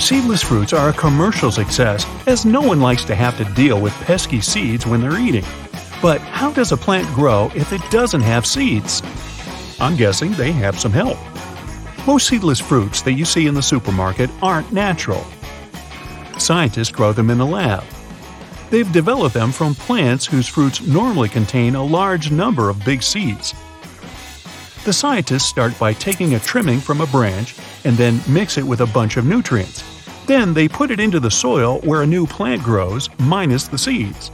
[0.00, 3.92] Seedless fruits are a commercial success as no one likes to have to deal with
[4.00, 5.44] pesky seeds when they're eating.
[6.00, 9.02] But how does a plant grow if it doesn't have seeds?
[9.78, 11.18] I'm guessing they have some help.
[12.06, 15.24] Most seedless fruits that you see in the supermarket aren't natural.
[16.38, 17.84] Scientists grow them in the lab.
[18.70, 23.54] They've developed them from plants whose fruits normally contain a large number of big seeds.
[24.82, 28.80] The scientists start by taking a trimming from a branch and then mix it with
[28.80, 29.84] a bunch of nutrients.
[30.24, 34.30] Then they put it into the soil where a new plant grows, minus the seeds.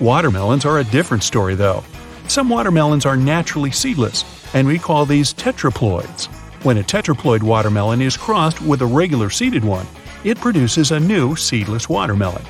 [0.00, 1.82] Watermelons are a different story, though.
[2.26, 6.26] Some watermelons are naturally seedless, and we call these tetraploids.
[6.62, 9.86] When a tetraploid watermelon is crossed with a regular seeded one,
[10.24, 12.44] it produces a new seedless watermelon.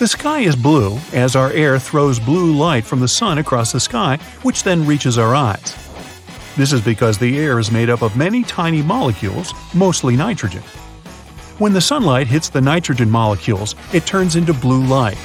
[0.00, 3.80] The sky is blue as our air throws blue light from the sun across the
[3.80, 5.76] sky, which then reaches our eyes.
[6.56, 10.62] This is because the air is made up of many tiny molecules, mostly nitrogen.
[11.58, 15.18] When the sunlight hits the nitrogen molecules, it turns into blue light.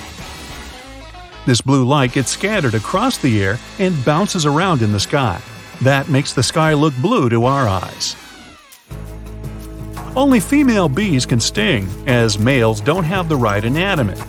[1.45, 5.41] This blue light gets scattered across the air and bounces around in the sky.
[5.83, 8.17] That makes the sky look blue to our eyes.
[10.17, 14.19] Only female bees can sting, as males don't have the right anatomy.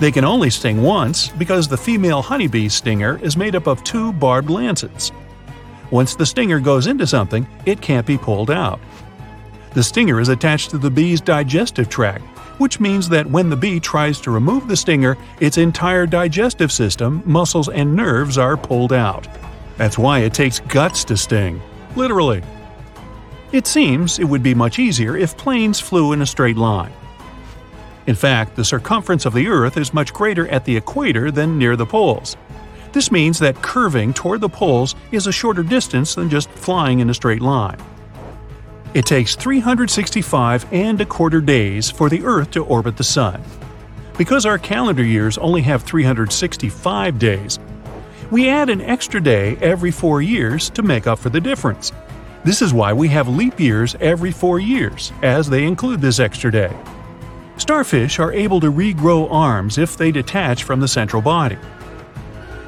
[0.00, 4.12] They can only sting once because the female honeybee stinger is made up of two
[4.12, 5.10] barbed lancets.
[5.90, 8.78] Once the stinger goes into something, it can't be pulled out.
[9.74, 12.22] The stinger is attached to the bee's digestive tract,
[12.58, 17.22] which means that when the bee tries to remove the stinger, its entire digestive system,
[17.24, 19.26] muscles, and nerves are pulled out.
[19.76, 21.60] That's why it takes guts to sting.
[21.96, 22.42] Literally.
[23.50, 26.92] It seems it would be much easier if planes flew in a straight line.
[28.08, 31.76] In fact, the circumference of the Earth is much greater at the equator than near
[31.76, 32.38] the poles.
[32.94, 37.10] This means that curving toward the poles is a shorter distance than just flying in
[37.10, 37.76] a straight line.
[38.94, 43.42] It takes 365 and a quarter days for the Earth to orbit the Sun.
[44.16, 47.58] Because our calendar years only have 365 days,
[48.30, 51.92] we add an extra day every four years to make up for the difference.
[52.42, 56.50] This is why we have leap years every four years, as they include this extra
[56.50, 56.74] day.
[57.68, 61.58] Starfish are able to regrow arms if they detach from the central body.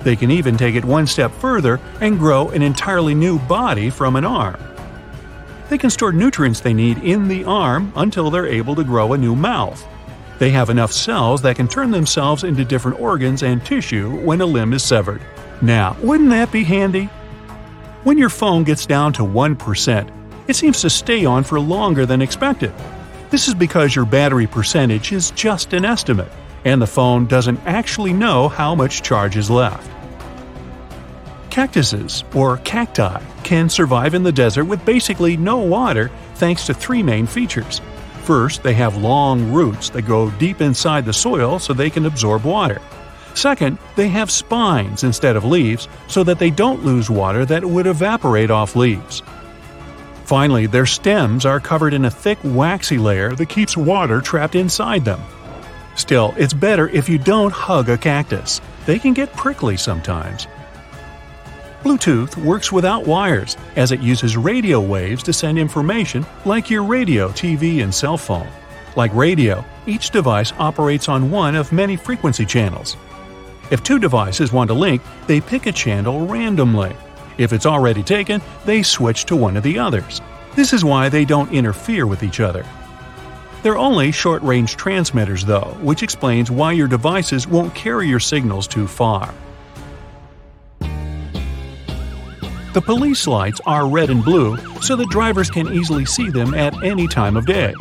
[0.03, 4.15] They can even take it one step further and grow an entirely new body from
[4.15, 4.63] an arm.
[5.71, 9.17] They can store nutrients they need in the arm until they're able to grow a
[9.17, 9.83] new mouth.
[10.39, 14.47] They have enough cells that can turn themselves into different organs and tissue when a
[14.47, 15.23] limb is severed.
[15.63, 17.07] Now, wouldn't that be handy?
[18.05, 20.11] When your phone gets down to 1%,
[20.47, 22.75] it seems to stay on for longer than expected.
[23.31, 26.33] This is because your battery percentage is just an estimate,
[26.65, 29.89] and the phone doesn't actually know how much charge is left.
[31.49, 37.05] Cactuses, or cacti, can survive in the desert with basically no water thanks to three
[37.05, 37.81] main features.
[38.25, 42.45] First, they have long roots that go deep inside the soil so they can absorb
[42.45, 42.81] water.
[43.35, 47.87] Second, they have spines instead of leaves so that they don't lose water that would
[47.87, 49.23] evaporate off leaves.
[50.31, 55.05] Finally, their stems are covered in a thick, waxy layer that keeps water trapped inside
[55.05, 55.21] them.
[55.97, 58.61] Still, it's better if you don't hug a cactus.
[58.87, 60.47] They can get prickly sometimes.
[61.83, 67.31] Bluetooth works without wires, as it uses radio waves to send information like your radio,
[67.31, 68.47] TV, and cell phone.
[68.95, 72.97] Like radio, each device operates on one of many frequency channels.
[73.73, 76.95] If two devices want to link, they pick a channel randomly.
[77.41, 80.21] If it's already taken, they switch to one of the others.
[80.57, 82.67] This is why they don't interfere with each other.
[83.63, 88.67] They're only short range transmitters, though, which explains why your devices won't carry your signals
[88.67, 89.33] too far.
[92.75, 96.83] The police lights are red and blue so that drivers can easily see them at
[96.83, 97.73] any time of day.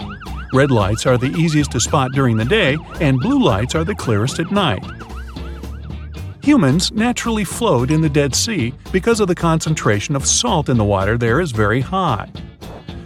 [0.54, 3.94] Red lights are the easiest to spot during the day, and blue lights are the
[3.94, 4.86] clearest at night.
[6.42, 10.86] Humans naturally float in the Dead Sea because of the concentration of salt in the
[10.86, 12.32] water there is very high.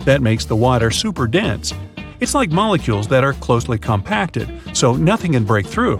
[0.06, 1.74] That makes the water super dense.
[2.20, 6.00] It's like molecules that are closely compacted, so nothing can break through.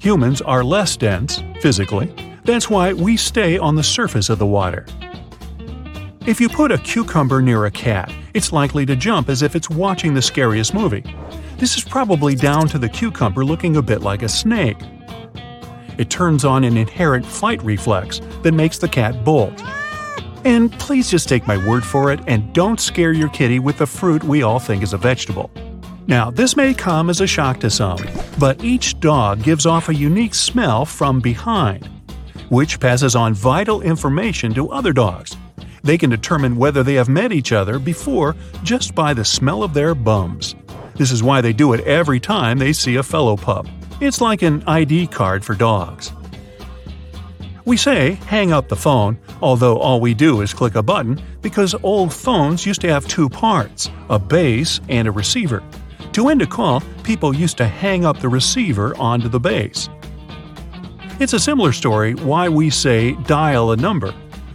[0.00, 2.12] Humans are less dense, physically.
[2.44, 4.84] That's why we stay on the surface of the water.
[6.26, 9.70] If you put a cucumber near a cat, it's likely to jump as if it's
[9.70, 11.04] watching the scariest movie.
[11.58, 14.78] This is probably down to the cucumber looking a bit like a snake.
[15.98, 19.62] It turns on an inherent flight reflex that makes the cat bolt.
[20.44, 23.86] And please just take my word for it and don't scare your kitty with the
[23.86, 25.50] fruit we all think is a vegetable.
[26.06, 27.98] Now, this may come as a shock to some,
[28.38, 31.88] but each dog gives off a unique smell from behind,
[32.48, 35.36] which passes on vital information to other dogs.
[35.84, 39.74] They can determine whether they have met each other before just by the smell of
[39.74, 40.54] their bums.
[40.96, 43.66] This is why they do it every time they see a fellow pup.
[44.02, 46.12] It's like an ID card for dogs.
[47.64, 51.76] We say hang up the phone, although all we do is click a button because
[51.84, 55.62] old phones used to have two parts a base and a receiver.
[56.14, 59.88] To end a call, people used to hang up the receiver onto the base.
[61.20, 64.12] It's a similar story why we say dial a number.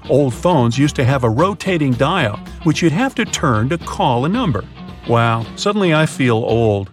[0.10, 4.26] Old phones used to have a rotating dial, which you'd have to turn to call
[4.26, 4.66] a number.
[5.08, 6.92] Wow, suddenly I feel old.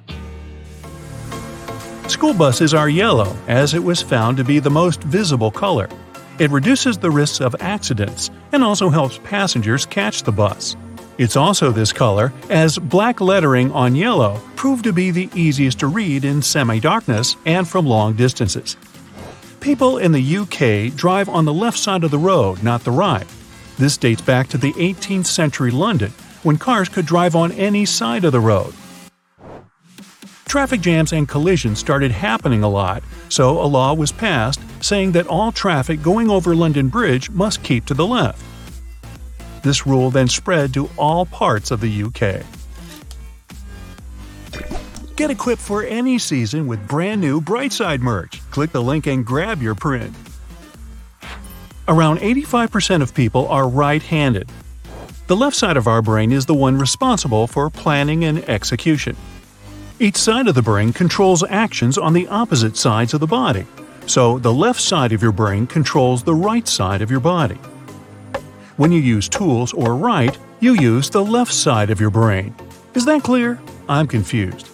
[2.08, 5.88] School buses are yellow, as it was found to be the most visible color.
[6.38, 10.76] It reduces the risks of accidents and also helps passengers catch the bus.
[11.16, 15.86] It's also this color, as black lettering on yellow proved to be the easiest to
[15.86, 18.76] read in semi darkness and from long distances.
[19.60, 23.26] People in the UK drive on the left side of the road, not the right.
[23.78, 26.10] This dates back to the 18th century London,
[26.42, 28.74] when cars could drive on any side of the road.
[30.54, 35.26] Traffic jams and collisions started happening a lot, so a law was passed saying that
[35.26, 38.40] all traffic going over London Bridge must keep to the left.
[39.64, 42.46] This rule then spread to all parts of the UK.
[45.16, 48.40] Get equipped for any season with brand new Brightside merch.
[48.52, 50.14] Click the link and grab your print.
[51.88, 54.48] Around 85% of people are right handed.
[55.26, 59.16] The left side of our brain is the one responsible for planning and execution.
[60.00, 63.64] Each side of the brain controls actions on the opposite sides of the body,
[64.06, 67.54] so the left side of your brain controls the right side of your body.
[68.76, 72.56] When you use tools or write, you use the left side of your brain.
[72.94, 73.60] Is that clear?
[73.88, 74.68] I'm confused.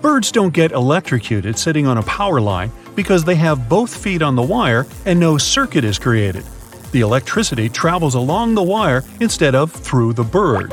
[0.00, 4.34] Birds don't get electrocuted sitting on a power line because they have both feet on
[4.34, 6.44] the wire and no circuit is created.
[6.90, 10.72] The electricity travels along the wire instead of through the bird.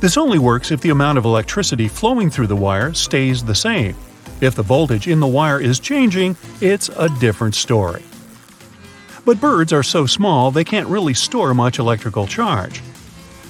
[0.00, 3.96] This only works if the amount of electricity flowing through the wire stays the same.
[4.40, 8.04] If the voltage in the wire is changing, it's a different story.
[9.24, 12.80] But birds are so small they can't really store much electrical charge.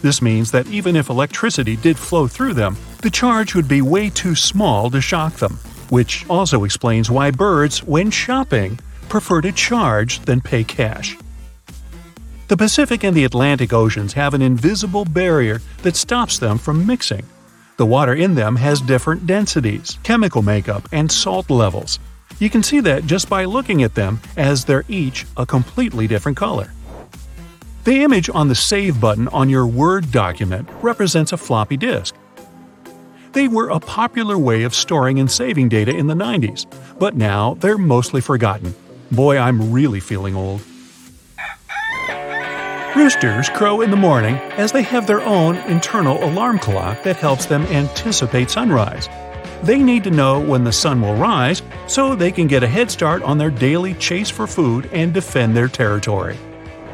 [0.00, 4.08] This means that even if electricity did flow through them, the charge would be way
[4.08, 5.58] too small to shock them,
[5.90, 8.80] which also explains why birds, when shopping,
[9.10, 11.18] prefer to charge than pay cash.
[12.48, 17.26] The Pacific and the Atlantic Oceans have an invisible barrier that stops them from mixing.
[17.76, 21.98] The water in them has different densities, chemical makeup, and salt levels.
[22.38, 26.38] You can see that just by looking at them, as they're each a completely different
[26.38, 26.72] color.
[27.84, 32.14] The image on the Save button on your Word document represents a floppy disk.
[33.32, 36.64] They were a popular way of storing and saving data in the 90s,
[36.98, 38.74] but now they're mostly forgotten.
[39.12, 40.62] Boy, I'm really feeling old.
[42.96, 47.44] Roosters crow in the morning as they have their own internal alarm clock that helps
[47.44, 49.08] them anticipate sunrise.
[49.62, 52.90] They need to know when the sun will rise so they can get a head
[52.90, 56.36] start on their daily chase for food and defend their territory.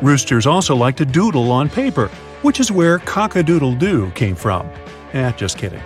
[0.03, 2.09] Roosters also like to doodle on paper,
[2.43, 4.69] which is where cock-a-doodle-doo came from.
[5.13, 5.83] Eh, just kidding.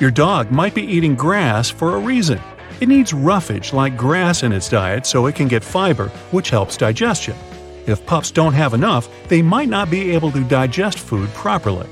[0.00, 2.40] Your dog might be eating grass for a reason.
[2.80, 6.76] It needs roughage like grass in its diet so it can get fiber, which helps
[6.76, 7.36] digestion.
[7.88, 11.88] If pups don't have enough, they might not be able to digest food properly.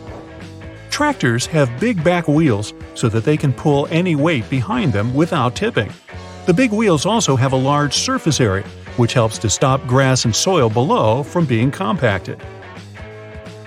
[0.91, 5.57] Tractors have big back wheels so that they can pull any weight behind them without
[5.57, 5.91] tipping.
[6.45, 8.67] The big wheels also have a large surface area,
[8.99, 12.43] which helps to stop grass and soil below from being compacted.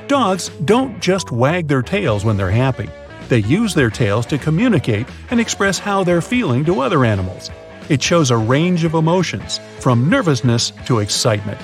[0.08, 2.90] Dogs don't just wag their tails when they're happy.
[3.28, 7.50] They use their tails to communicate and express how they're feeling to other animals.
[7.90, 11.60] It shows a range of emotions, from nervousness to excitement.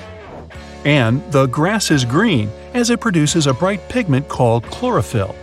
[0.86, 5.34] And the grass is green as it produces a bright pigment called chlorophyll.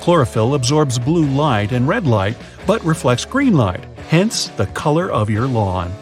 [0.00, 2.36] Chlorophyll absorbs blue light and red light
[2.68, 5.92] but reflects green light, hence the color of your lawn.